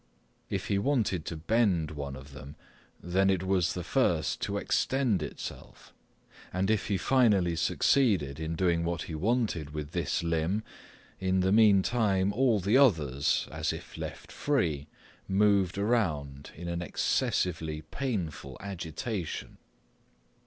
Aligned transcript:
If 0.49 0.65
he 0.67 0.79
wanted 0.79 1.25
to 1.25 1.37
bend 1.37 1.91
one 1.91 2.15
of 2.15 2.33
them, 2.33 2.55
then 3.03 3.29
it 3.29 3.43
was 3.43 3.73
the 3.75 3.83
first 3.83 4.41
to 4.41 4.57
extend 4.57 5.21
itself, 5.21 5.93
and 6.51 6.71
if 6.71 6.87
he 6.87 6.97
finally 6.97 7.55
succeeded 7.55 8.55
doing 8.57 8.83
what 8.83 9.03
he 9.03 9.13
wanted 9.13 9.75
with 9.75 9.91
this 9.91 10.23
limb, 10.23 10.63
in 11.19 11.41
the 11.41 11.51
meantime 11.51 12.33
all 12.33 12.59
the 12.59 12.77
others, 12.79 13.47
as 13.51 13.71
if 13.71 13.95
left 13.95 14.31
free, 14.31 14.87
moved 15.27 15.77
around 15.77 16.49
in 16.55 16.67
an 16.67 16.81
excessively 16.81 17.83
painful 17.83 18.57
agitation. 18.59 19.59